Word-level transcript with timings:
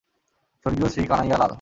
স্বর্গীয় 0.65 0.89
শ্রী 0.89 1.03
কানাইয়া 1.07 1.37
লাল। 1.37 1.49